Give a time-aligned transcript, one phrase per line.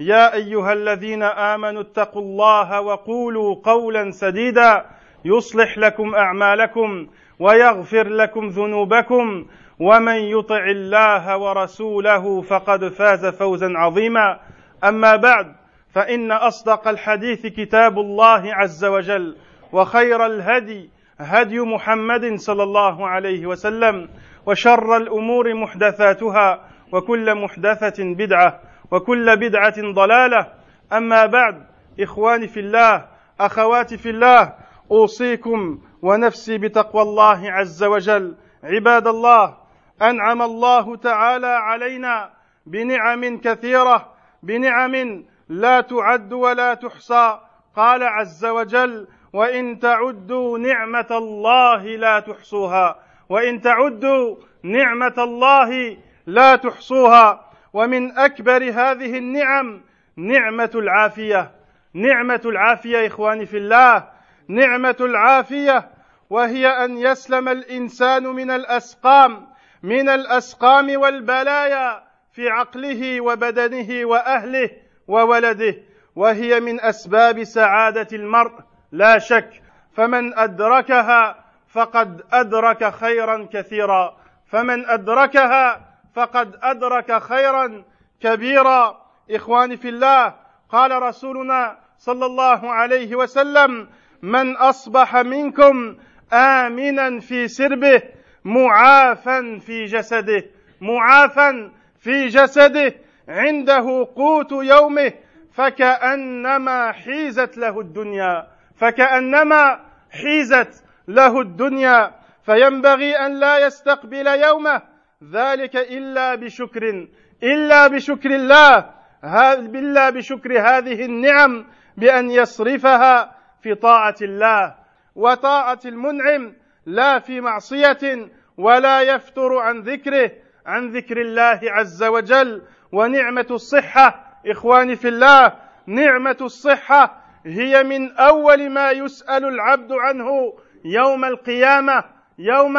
[0.00, 4.84] يا أيها الذين آمنوا اتقوا الله وقولوا قولا سديدا
[5.24, 7.06] يصلح لكم أعمالكم
[7.38, 9.46] ويغفر لكم ذنوبكم
[9.80, 14.40] ومن يطع الله ورسوله فقد فاز فوزا عظيما.
[14.84, 15.54] أما بعد
[15.94, 19.36] فإن أصدق الحديث كتاب الله عز وجل
[19.72, 24.08] وخير الهدي هدي محمد صلى الله عليه وسلم
[24.46, 26.60] وشر الأمور محدثاتها
[26.92, 30.52] وكل محدثة بدعة وكل بدعة ضلالة.
[30.92, 31.66] أما بعد
[32.00, 33.08] إخواني في الله
[33.40, 34.54] أخواتي في الله
[34.90, 38.36] أوصيكم ونفسي بتقوى الله عز وجل.
[38.64, 39.56] عباد الله
[40.02, 42.30] أنعم الله تعالى علينا
[42.66, 44.12] بنعم كثيرة
[44.42, 47.38] بنعم لا تعد ولا تحصى.
[47.76, 52.96] قال عز وجل وإن تعدوا نعمة الله لا تحصوها
[53.28, 57.45] وإن تعدوا نعمة الله لا تحصوها.
[57.76, 59.82] ومن أكبر هذه النعم
[60.16, 61.50] نعمة العافية.
[61.94, 64.08] نعمة العافية إخواني في الله.
[64.48, 65.90] نعمة العافية
[66.30, 69.46] وهي أن يسلم الإنسان من الأسقام
[69.82, 72.02] من الأسقام والبلايا
[72.32, 74.70] في عقله وبدنه وأهله
[75.08, 75.74] وولده
[76.16, 78.54] وهي من أسباب سعادة المرء
[78.92, 79.62] لا شك.
[79.96, 84.16] فمن أدركها فقد أدرك خيرا كثيرا.
[84.46, 87.84] فمن أدركها فقد أدرك خيرا
[88.20, 89.06] كبيرا.
[89.30, 90.34] إخواني في الله
[90.68, 93.88] قال رسولنا صلى الله عليه وسلم
[94.22, 95.96] من أصبح منكم
[96.32, 98.02] امنا في سربه
[98.44, 100.44] معافا في جسده
[100.80, 102.94] معافا في جسده
[103.28, 105.12] عنده قوت يومه
[105.52, 112.14] فكأنما حيزت له الدنيا فكأنما حيزت له الدنيا
[112.46, 114.82] فينبغي أن لا يستقبل يومه
[115.24, 117.08] ذلك إلا بشكر
[117.42, 118.90] إلا بشكر الله
[119.24, 121.66] إلا بشكر هذه النعم
[121.96, 124.74] بأن يصرفها في طاعة الله
[125.14, 126.54] وطاعة المنعم
[126.86, 130.30] لا في معصية ولا يفتر عن ذكره
[130.66, 132.62] عن ذكر الله عز وجل
[132.92, 135.52] ونعمة الصحة إخواني في الله
[135.86, 142.04] نعمة الصحة هي من أول ما يسأل العبد عنه يوم القيامة
[142.38, 142.76] يوم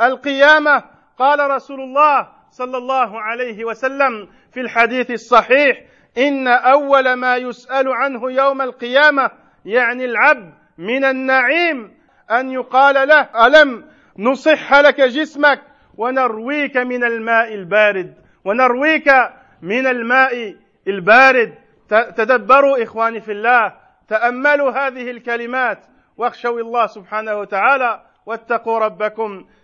[0.00, 0.91] القيامة.
[1.22, 5.82] قال رسول الله صلى الله عليه وسلم في الحديث الصحيح
[6.18, 9.30] إن أول ما يسأل عنه يوم القيامة
[9.64, 11.94] يعني العبد من النعيم
[12.30, 13.84] أن يقال له ألم
[14.18, 15.62] نصح لك جسمك
[15.98, 19.08] ونرويك من الماء البارد ونرويك
[19.62, 20.56] من الماء
[20.88, 21.54] البارد.
[21.88, 23.72] تدبروا إخواني في الله
[24.08, 28.02] تأملوا هذه الكلمات واخشوا الله سبحانه وتعالى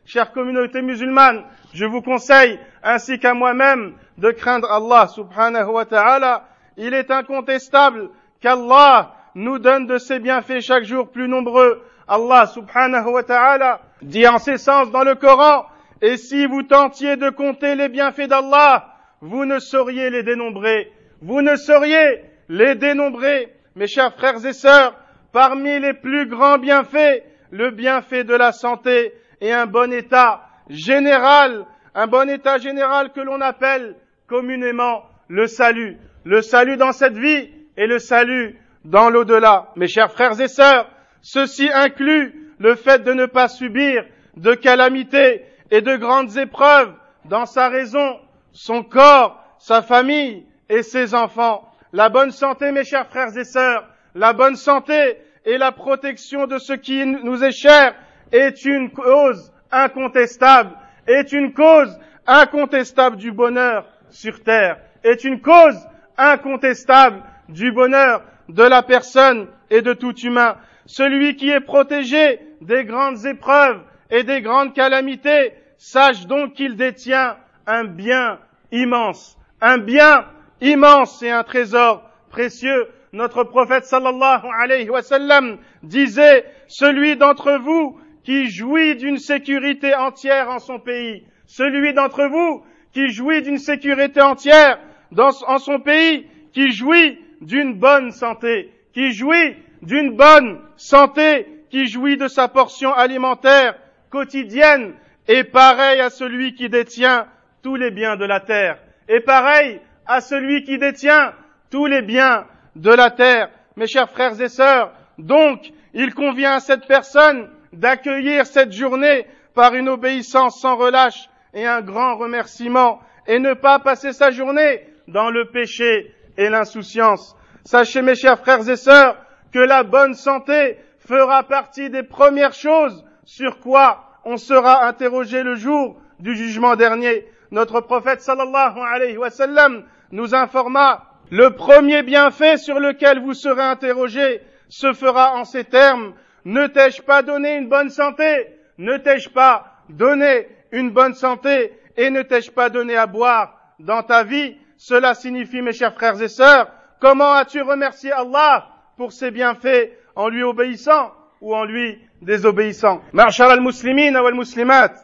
[0.04, 6.48] chère communauté musulmane, je vous conseille, ainsi qu'à moi-même, de craindre Allah subhanahu wa ta'ala.
[6.76, 8.10] Il est incontestable
[8.40, 11.82] qu'Allah nous donne de ses bienfaits chaque jour plus nombreux.
[12.06, 15.66] Allah subhanahu wa ta'ala dit en ces sens dans le Coran,
[16.00, 20.92] et si vous tentiez de compter les bienfaits d'Allah, vous ne sauriez les dénombrer.
[21.20, 23.52] Vous ne sauriez les dénombrer.
[23.74, 24.94] Mes chers frères et sœurs,
[25.32, 31.64] parmi les plus grands bienfaits, le bienfait de la santé, et un bon état général,
[31.94, 33.96] un bon état général que l'on appelle
[34.26, 35.96] communément le salut.
[36.24, 39.68] Le salut dans cette vie et le salut dans l'au-delà.
[39.76, 40.90] Mes chers frères et sœurs,
[41.22, 44.04] ceci inclut le fait de ne pas subir
[44.36, 46.92] de calamités et de grandes épreuves
[47.24, 48.18] dans sa raison,
[48.52, 51.70] son corps, sa famille et ses enfants.
[51.92, 55.18] La bonne santé, mes chers frères et sœurs, la bonne santé
[55.48, 57.94] et la protection de ce qui nous est cher
[58.32, 60.72] est une cause incontestable,
[61.06, 65.78] est une cause incontestable du bonheur sur terre, est une cause
[66.18, 70.56] incontestable du bonheur de la personne et de tout humain.
[70.84, 73.80] Celui qui est protégé des grandes épreuves
[74.10, 78.38] et des grandes calamités, sache donc qu'il détient un bien
[78.70, 80.26] immense, un bien
[80.60, 82.88] immense et un trésor précieux.
[83.12, 90.50] Notre prophète sallallahu alayhi wa sallam disait, celui d'entre vous qui jouit d'une sécurité entière
[90.50, 92.62] en son pays, celui d'entre vous
[92.92, 94.78] qui jouit d'une sécurité entière
[95.16, 102.16] en son pays, qui jouit d'une bonne santé, qui jouit d'une bonne santé, qui jouit
[102.16, 103.76] de sa portion alimentaire
[104.10, 104.94] quotidienne,
[105.26, 107.26] est pareil à celui qui détient
[107.62, 108.78] tous les biens de la terre,
[109.08, 111.32] et pareil à celui qui détient
[111.70, 112.46] tous les biens
[112.78, 113.50] de la terre.
[113.76, 119.74] Mes chers frères et sœurs, donc, il convient à cette personne d'accueillir cette journée par
[119.74, 125.30] une obéissance sans relâche et un grand remerciement, et ne pas passer sa journée dans
[125.30, 127.36] le péché et l'insouciance.
[127.64, 129.16] Sachez, mes chers frères et sœurs,
[129.52, 135.54] que la bonne santé fera partie des premières choses sur quoi on sera interrogé le
[135.54, 137.26] jour du jugement dernier.
[137.50, 143.63] Notre prophète sallallahu alayhi wa sallam nous informa le premier bienfait sur lequel vous serez
[143.63, 146.13] interrogé se fera en ces termes.
[146.45, 148.47] Ne t'ai-je pas donné une bonne santé?
[148.77, 151.73] Ne t'ai-je pas donné une bonne santé?
[151.97, 154.57] Et ne t'ai-je pas donné à boire dans ta vie?
[154.77, 156.67] Cela signifie, mes chers frères et sœurs,
[156.99, 163.53] comment as-tu remercié Allah pour ses bienfaits en lui obéissant ou en lui désobéissant معشر
[163.53, 164.99] المسلمين والمسلمات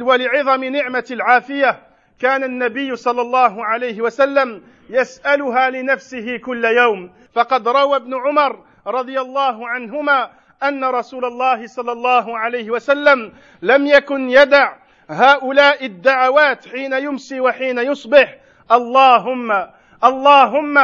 [0.00, 1.80] ولعظم نعمة العافية
[2.20, 7.11] كان النبي صلى الله عليه وسلم يسألها لنفسه كل يوم.
[7.33, 10.31] فقد روى ابن عمر رضي الله عنهما
[10.63, 14.73] أن رسول الله صلى الله عليه وسلم لم يكن يدع
[15.09, 18.37] هؤلاء الدعوات حين يمسي وحين يصبح.
[18.71, 19.67] اللهم
[20.03, 20.77] اللهم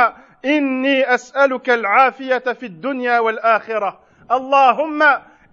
[0.46, 4.00] إني أسألك العافية في الدنيا والآخرة.
[4.32, 5.04] اللهم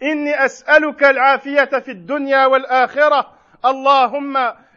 [0.02, 3.32] إني أسألك العافية في الدنيا والآخرة.
[3.64, 4.37] اللهم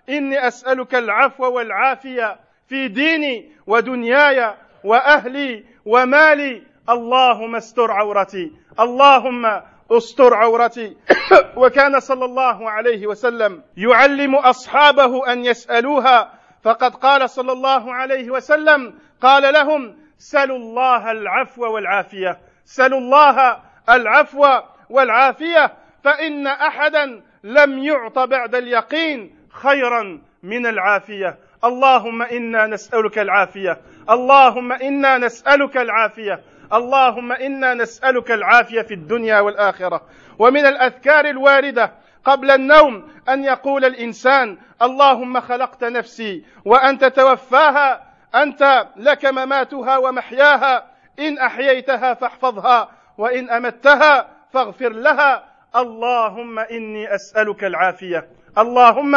[0.09, 2.44] إني أسألك العفو والعافية.
[2.67, 4.53] في ديني ودنياي
[4.83, 6.63] وأهلي ومالي.
[6.89, 8.51] اللهم استر عورتي.
[8.79, 10.97] اللهم استر عورتي.
[11.61, 16.33] وكان صلى الله عليه وسلم يعلم أصحابه أن يسألوها.
[16.63, 22.39] فقد قال صلى الله عليه وسلم قال لهم سلوا الله العفو والعافية.
[22.65, 23.59] سلوا الله
[23.89, 24.47] العفو
[24.89, 25.73] والعافية.
[26.03, 31.37] فإن أحدا لم يعط بعد اليقين خيرا من العافية.
[31.63, 33.81] اللهم إنا نسألك العافية.
[34.09, 36.41] اللهم إنا نسألك العافية.
[36.73, 40.01] اللهم إنا نسألك العافية في الدنيا والآخرة.
[40.39, 41.91] ومن الأذكار الواردة
[42.25, 48.03] قبل النوم أن يقول الإنسان اللهم خلقت نفسي وأنت توفاها
[48.35, 50.85] أنت لك مماتها ومحياها.
[51.19, 55.43] إن أحييتها فاحفظها وإن أمتها فاغفر لها.
[55.75, 58.27] اللهم إني أسألك العافية.
[58.57, 59.15] اللهم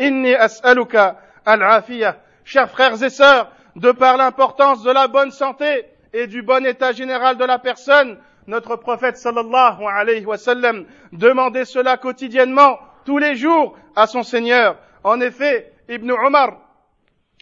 [0.00, 1.16] إني أسألك
[1.46, 2.16] al-afiyah.
[2.44, 6.92] Chers frères et sœurs, de par l'importance de la bonne santé et du bon état
[6.92, 13.36] général de la personne, notre prophète sallallahu alayhi wa sallam demandait cela quotidiennement, tous les
[13.36, 14.76] jours, à son Seigneur.
[15.04, 16.56] En effet, Ibn Omar,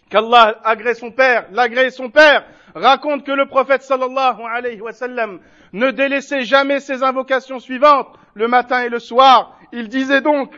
[0.09, 5.39] qu'Allah agrée son père, l'agrée son père, raconte que le prophète sallallahu alayhi wa sallam
[5.73, 9.57] ne délaissait jamais ses invocations suivantes, le matin et le soir.
[9.71, 10.55] Il disait donc,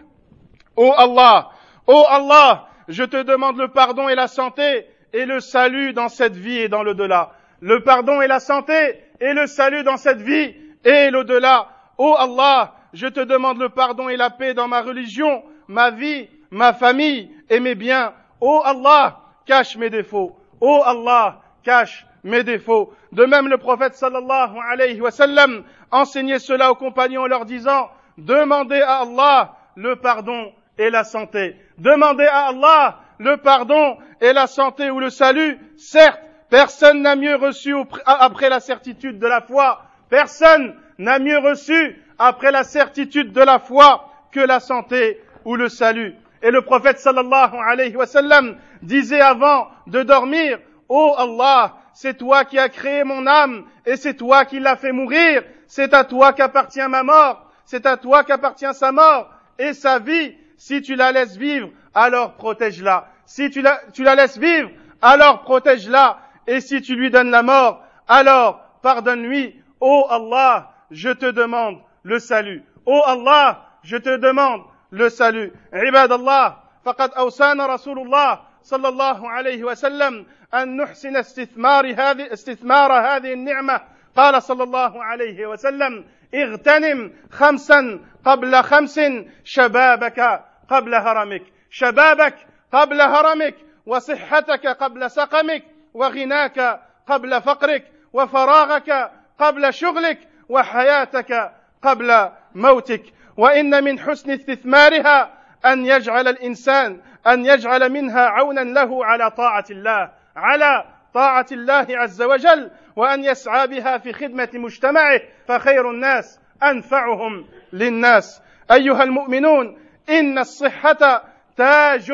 [0.76, 1.50] Ô oh Allah,
[1.88, 6.10] ô oh Allah, je te demande le pardon et la santé et le salut dans
[6.10, 7.32] cette vie et dans l'au-delà.
[7.62, 8.74] Le pardon et la santé
[9.20, 11.70] et le salut dans cette vie et l'au-delà.
[11.98, 16.28] Ô Allah, je te demande le pardon et la paix dans ma religion, ma vie,
[16.50, 18.14] ma famille et mes biens.
[18.42, 20.36] Ô Allah, cache mes défauts.
[20.60, 22.94] Ô Allah, cache mes défauts.
[23.12, 27.90] De même, le prophète sallallahu alayhi wa sallam enseignait cela aux compagnons en leur disant,
[28.18, 31.56] demandez à Allah le pardon et la santé.
[31.78, 35.60] Demandez à Allah le pardon et la santé ou le salut.
[35.78, 36.20] Certes,
[36.50, 39.84] personne n'a mieux reçu après la certitude de la foi.
[40.10, 45.70] Personne n'a mieux reçu après la certitude de la foi que la santé ou le
[45.70, 46.16] salut.
[46.42, 50.58] Et le prophète sallallahu alayhi wa sallam disait avant de dormir,
[50.90, 54.92] Oh Allah, c'est toi qui as créé mon âme et c'est toi qui l'as fait
[54.92, 55.44] mourir.
[55.68, 57.52] C'est à toi qu'appartient ma mort.
[57.66, 60.36] C'est à toi qu'appartient sa mort et sa vie.
[60.61, 63.09] Si tu la laisses vivre, alors protège-la.
[63.27, 64.71] Si tu la, tu la laisses vivre,
[65.03, 66.19] alors protège-la.
[66.47, 69.61] Et si tu lui donnes la mort, alors pardonne-lui.
[69.81, 72.63] Oh Allah, je te demande le salut.
[72.87, 75.53] Oh Allah, je te demande le salut.
[75.73, 82.93] عباد الله فقد أوصانا رسول الله صلى الله عليه وسلم أن نحسن استثمار هذه استثمار
[82.93, 83.81] هذه النعمة
[84.17, 86.05] قال صلى الله عليه وسلم
[86.35, 89.01] اغتنم خمسا قبل خمس
[89.45, 92.36] شبابك قبل هرمك شبابك
[92.72, 95.64] قبل هرمك وصحتك قبل سقمك
[95.94, 101.52] وغناك قبل فقرك وفراغك قبل شغلك وحياتك
[101.84, 103.04] قبل موتك.
[103.38, 105.34] وإن من حسن استثمارها
[105.66, 112.22] أن يجعل الإنسان أن يجعل منها عونا له على طاعة الله على طاعة الله عز
[112.22, 118.42] وجل وأن يسعى بها في خدمة مجتمعه فخير الناس أنفعهم للناس.
[118.72, 119.78] أيها المؤمنون
[120.10, 121.24] إن الصحة
[121.58, 122.12] تاج.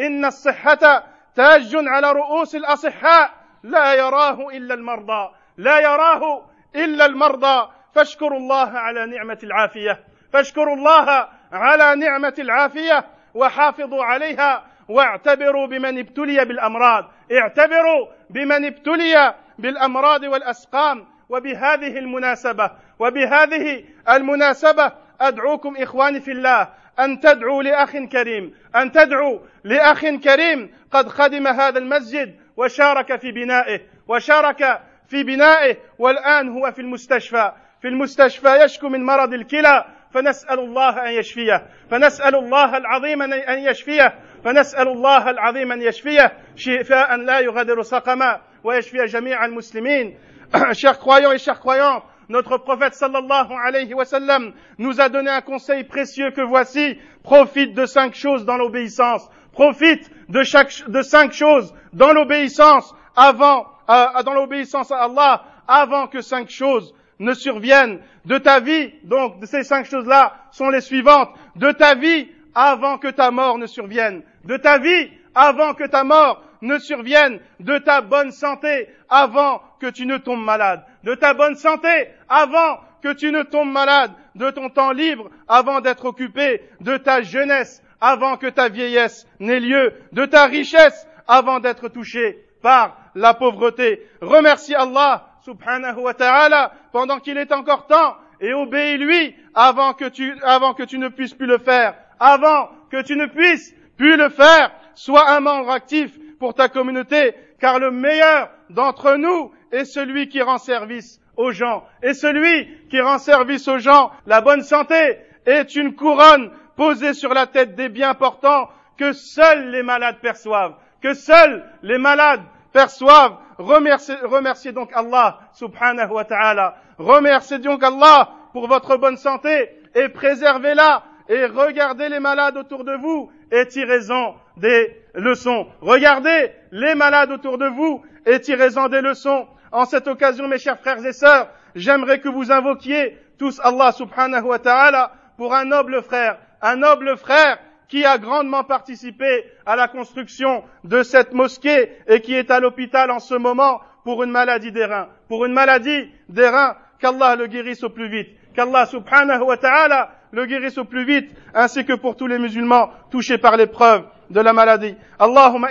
[0.00, 3.30] إن الصحة تاج على رؤوس الأصحاء.
[3.62, 5.30] لا يراه إلا المرضى.
[5.56, 7.68] لا يراه إلا المرضى.
[7.94, 10.00] فاشكروا الله على نعمة العافية.
[10.32, 13.04] فاشكروا الله على نعمة العافية.
[13.34, 14.64] وحافظوا عليها.
[14.88, 17.04] واعتبروا بمن ابتلي بالأمراض.
[17.32, 21.06] اعتبروا بمن ابتلي بالأمراض والأسقام.
[21.28, 22.70] وبهذه المناسبة.
[22.98, 26.68] وبهذه المناسبة أدعوكم إخواني في الله.
[27.00, 28.54] أن تدعوا لأخ كريم.
[28.76, 30.70] أن تدعوا لأخ كريم.
[30.90, 37.52] قد خدم هذا المسجد وشارك في بنائه وشارك في بنائه والآن هو في المستشفى.
[37.82, 39.84] في المستشفى يشكو من مرض الكلى
[40.14, 41.66] فنسأل الله أن يشفيه.
[41.90, 44.14] فنسأل الله العظيم أن يشفيه.
[44.44, 46.32] فنسأل الله العظيم أن يشفيه.
[46.56, 50.18] شفاء لا يغادر سقما ويشفي جميع المسلمين.
[50.72, 55.40] Chers croyants et chers croyantes notre prophète sallallahu alayhi wa sallam nous a donné un
[55.40, 56.98] conseil précieux que voici.
[57.22, 59.28] Profite de cinq choses dans l'obéissance.
[59.52, 66.06] Profite de chaque de cinq choses dans l'obéissance avant euh, dans l'obéissance à Allah avant
[66.06, 68.00] que cinq choses ne surviennent.
[68.24, 71.30] De ta vie donc ces cinq choses là sont les suivantes.
[71.56, 74.22] De ta vie avant que ta mort ne survienne.
[74.44, 77.40] De ta vie avant que ta mort ne survienne.
[77.60, 82.80] De ta bonne santé avant que tu ne tombes malade, de ta bonne santé avant
[83.00, 87.80] que tu ne tombes malade, de ton temps libre avant d'être occupé, de ta jeunesse
[88.00, 94.04] avant que ta vieillesse n'ait lieu, de ta richesse avant d'être touché par la pauvreté.
[94.20, 100.34] Remercie Allah subhanahu wa ta'ala pendant qu'il est encore temps et obéis-lui avant que tu,
[100.42, 104.28] avant que tu ne puisses plus le faire, avant que tu ne puisses plus le
[104.28, 104.72] faire.
[104.96, 110.42] Sois un membre actif pour ta communauté, car le meilleur d'entre nous est celui qui
[110.42, 111.84] rend service aux gens.
[112.02, 117.32] Et celui qui rend service aux gens, la bonne santé, est une couronne posée sur
[117.32, 118.68] la tête des bien portants
[118.98, 120.74] que seuls les malades perçoivent.
[121.02, 122.42] Que seuls les malades
[122.72, 123.36] perçoivent.
[123.58, 126.76] Remerciez, remerciez donc Allah subhanahu wa ta'ala.
[126.98, 132.94] Remerciez donc Allah pour votre bonne santé et préservez-la et regardez les malades autour de
[132.94, 135.66] vous et tirez-en des leçons.
[135.80, 139.46] Regardez les malades autour de vous et tirez-en des leçons.
[139.72, 144.44] En cette occasion, mes chers frères et sœurs, j'aimerais que vous invoquiez tous Allah subhanahu
[144.44, 147.58] wa ta'ala pour un noble frère, un noble frère
[147.88, 153.10] qui a grandement participé à la construction de cette mosquée et qui est à l'hôpital
[153.10, 155.08] en ce moment pour une maladie des reins.
[155.28, 158.28] Pour une maladie des reins, qu'Allah le guérisse au plus vite.
[158.54, 162.90] Qu'Allah subhanahu wa ta'ala le guérisse au plus vite, ainsi que pour tous les musulmans
[163.10, 164.94] touchés par l'épreuve de la maladie.
[165.18, 165.68] Al-afwa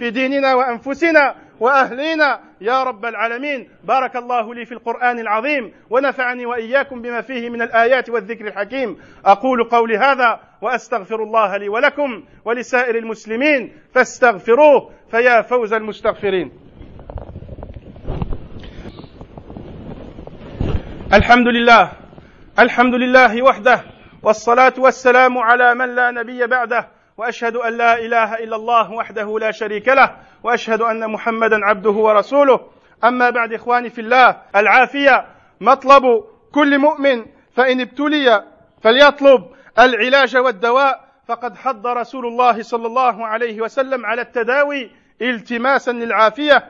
[0.00, 2.40] في ديننا وأنفسنا وأهلينا.
[2.60, 8.10] يا رب العالمين بارك الله لي في القرآن العظيم ونفعني وإياكم بما فيه من الآيات
[8.10, 8.96] والذكر الحكيم.
[9.24, 13.72] أقول قولي هذا وأستغفر الله لي ولكم ولسائر المسلمين.
[13.94, 16.52] فاستغفروه فيا فوز المستغفرين.
[21.12, 21.92] الحمد لله
[22.58, 23.80] الحمد لله وحده
[24.22, 26.88] والصلاة والسلام على من لا نبي بعده
[27.20, 32.60] وأشهد أن لا إله إلا الله وحده لا شريك له وأشهد أن محمدا عبده ورسوله.
[33.04, 35.26] أما بعد إخواني في الله العافية
[35.60, 36.02] مطلب
[36.54, 38.44] كل مؤمن فإن ابتلي
[38.82, 39.44] فليطلب
[39.78, 41.00] العلاج والدواء.
[41.28, 44.90] فقد حض رسول الله صلى الله عليه وسلم على التداوي
[45.22, 46.68] التماسا للعافية.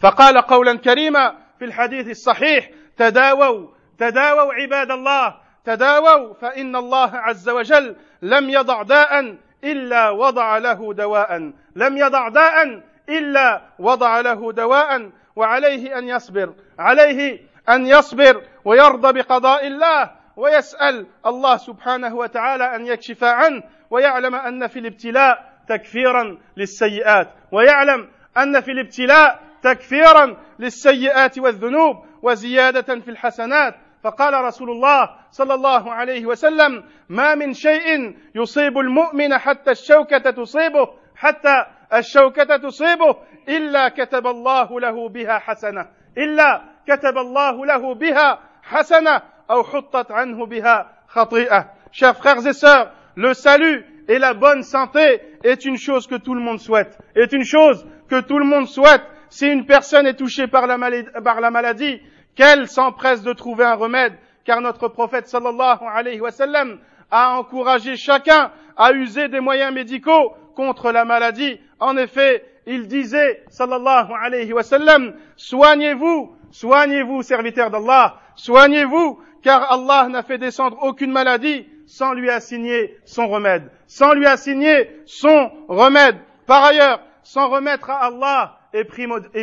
[0.00, 7.96] فقال قولا كريما في الحديث الصحيح تداووا تداووا عباد الله تداووا فإن الله عز وجل
[8.22, 11.52] لم يضع داء إلا وضع له دواء.
[11.76, 15.10] لم يضع داء إلا وضع له دواء.
[15.36, 16.54] وعليه أن يصبر.
[16.78, 20.10] عليه أن يصبر ويرضى بقضاء الله.
[20.36, 23.62] ويسأل الله سبحانه وتعالى أن يكشف عنه.
[23.90, 27.28] ويعلم أن في الابتلاء تكفيرا للسيئات.
[27.52, 31.96] ويعلم أن في الابتلاء تكفيرا للسيئات والذنوب.
[32.22, 33.74] وزيادة في الحسنات.
[34.06, 40.88] فقال رسول الله صلى الله عليه وسلم ما من شيء يصيب المؤمن حتى الشوكة تصيبه
[41.16, 43.16] حتى الشوكة تصيبه
[43.48, 45.86] إلا كتب الله له بها حسنة
[46.18, 52.92] إلا كتب الله له بها حسنة أو حطت عنه بها خطيئة Chers frères et sœurs,
[53.16, 57.32] le salut et la bonne santé est une chose que tout le monde souhaite, est
[57.32, 59.02] une chose que tout le monde souhaite.
[59.30, 62.00] Si une personne est touchée par la maladie, par la maladie
[62.36, 64.14] qu'elle s'empresse de trouver un remède,
[64.44, 66.78] car notre prophète sallallahu alayhi wa sallam
[67.10, 71.58] a encouragé chacun à user des moyens médicaux contre la maladie.
[71.80, 80.08] En effet, il disait, sallallahu alayhi wa sallam, soignez-vous, soignez-vous, serviteurs d'Allah, soignez-vous, car Allah
[80.08, 86.16] n'a fait descendre aucune maladie sans lui assigner son remède, sans lui assigner son remède.
[86.46, 88.84] Par ailleurs, s'en remettre à Allah est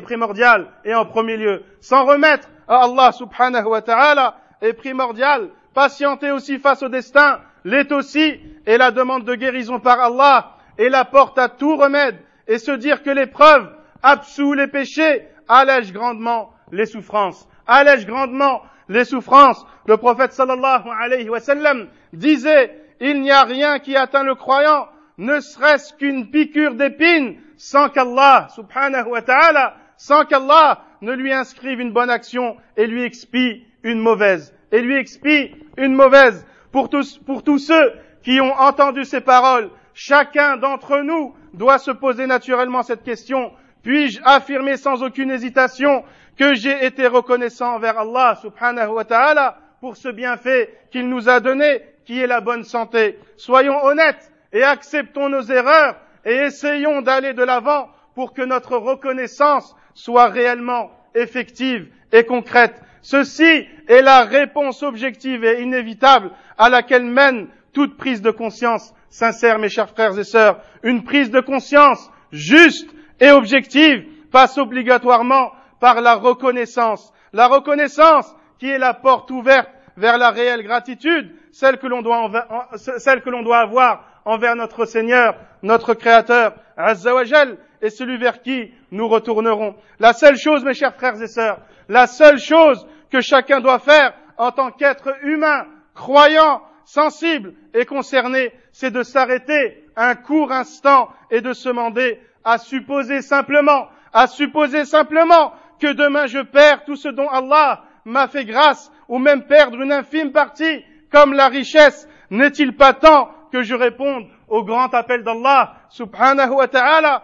[0.02, 1.64] primordial et en premier lieu.
[1.82, 5.50] S'en remettre à Allah subhanahu wa ta'ala est primordial.
[5.74, 10.90] Patienter aussi face au destin l'est aussi et la demande de guérison par Allah est
[10.90, 13.70] la porte à tout remède et se dire que l'épreuve
[14.02, 19.66] absout les péchés allège grandement les souffrances, allège grandement les souffrances.
[19.86, 24.88] Le prophète sallallahu alayhi wa sallam disait, il n'y a rien qui atteint le croyant,
[25.18, 31.82] ne serait-ce qu'une piqûre d'épine, sans qu'Allah, subhanahu wa ta'ala, sans qu'Allah ne lui inscrive
[31.82, 34.54] une bonne action et lui expie une mauvaise.
[34.72, 36.46] Et lui expie une mauvaise.
[36.72, 37.94] Pour tous, pour tous ceux
[38.24, 43.52] qui ont entendu ces paroles, chacun d'entre nous doit se poser naturellement cette question.
[43.84, 46.04] Puis-je affirmer sans aucune hésitation
[46.38, 51.42] que j'ai été reconnaissant envers Allah subhanahu wa ta'ala pour ce bienfait qu'il nous a
[51.42, 53.20] donné, qui est la bonne santé?
[53.36, 59.76] Soyons honnêtes et acceptons nos erreurs et essayons d'aller de l'avant pour que notre reconnaissance
[59.94, 62.82] soit réellement effective et concrète.
[63.02, 69.60] Ceci est la réponse objective et inévitable à laquelle mène toute prise de conscience sincère,
[69.60, 70.62] mes chers frères et sœurs.
[70.84, 77.14] Une prise de conscience juste et objective passe obligatoirement par la reconnaissance.
[77.34, 83.60] La reconnaissance qui est la porte ouverte vers la réelle gratitude, celle que l'on doit,
[83.60, 89.76] avoir envers notre Seigneur, notre Créateur, Azzawajal, et celui vers qui nous retournerons.
[90.00, 94.14] La seule chose, mes chers frères et sœurs, la seule chose que chacun doit faire
[94.38, 101.42] en tant qu'être humain, croyant, sensible et concerné, c'est de s'arrêter un court instant et
[101.42, 107.10] de se demander à supposer simplement, à supposer simplement que demain je perds tout ce
[107.10, 112.78] dont Allah m'a fait grâce, ou même perdre une infime partie, comme la richesse, n'est-il
[112.78, 117.24] pas temps que je réponde au grand appel d'Allah, subhanahu wa ta'ala,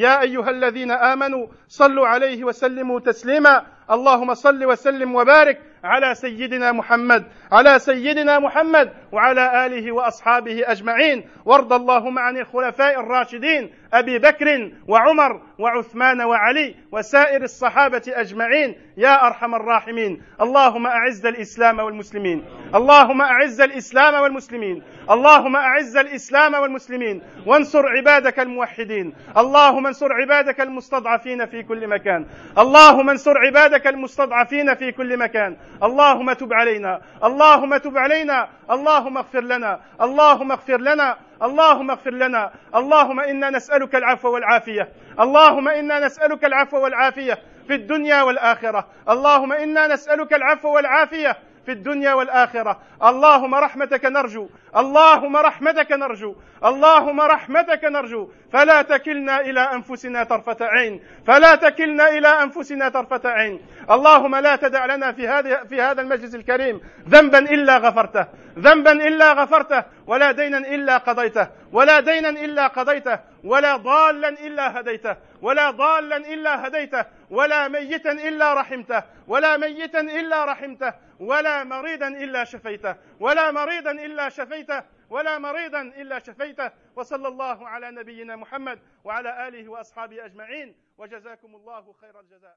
[0.00, 7.24] يا أيها الذين آمنوا صلوا عليه وسلموا تسليما اللهم صل وسلم وبارك على سيدنا محمد
[7.52, 11.28] على سيدنا محمد وعلى آله وأصحابه أجمعين.
[11.44, 18.76] وارض اللهم عن الخلفاء الراشدين أبي بكر وعمر وعثمان وعلي وسائر الصحابة أجمعين.
[18.96, 20.22] يا أرحم الراحمين.
[20.40, 22.44] اللهم أعز الإسلام والمسلمين.
[22.74, 24.82] اللهم أعز الإسلام والمسلمين.
[25.10, 27.22] اللهم أعز الإسلام والمسلمين.
[27.46, 29.12] وانصر عبادك الموحدين.
[29.36, 32.26] اللهم انصر عبادك المستضعفين في كل مكان.
[32.58, 35.56] اللهم انصر عبادك المستضعفين في كل مكان.
[35.82, 37.00] اللهم تب علينا.
[37.24, 38.48] اللهم تب علينا.
[38.70, 39.80] اللهم اغفر لنا.
[40.00, 41.16] اللهم اغفر لنا.
[41.42, 42.50] اللهم اغفر لنا.
[42.74, 44.88] اللهم إنا نسألك العفو والعافية.
[45.20, 48.86] اللهم إنا نسألك العفو والعافية في الدنيا والآخرة.
[49.08, 51.36] اللهم إنا نسألك العفو والعافية
[51.70, 52.80] في الدنيا والآخرة.
[53.02, 54.48] اللهم رحمتك نرجو.
[54.76, 56.34] اللهم رحمتك نرجو.
[56.64, 58.28] اللهم رحمتك نرجو.
[58.52, 61.00] فلا تكلنا إلى أنفسنا طرفة عين.
[61.26, 63.60] فلا تكلنا إلى أنفسنا طرفة عين.
[63.90, 68.26] اللهم لا تدع لنا في هذه في هذا المجلس الكريم ذنبا إلا غفرته.
[68.58, 69.84] ذنبا إلا غفرته.
[70.06, 71.46] ولا دينا إلا قضيته.
[71.72, 73.18] ولا دينا إلا قضيته.
[73.44, 75.16] ولا ضالا إلا هديته.
[75.42, 77.04] ولا ضالا إلا هديته.
[77.30, 84.28] ولا ميتا إلا رحمته ولا ميتا إلا رحمته ولا مريضا إلا شفيته ولا مريضا إلا
[84.28, 86.70] شفيته ولا مريضا إلا شفيته.
[86.96, 90.74] وصلى الله على نبينا محمد وعلى آله وأصحابه أجمعين.
[90.98, 92.56] وجزاكم الله خير الجزاء.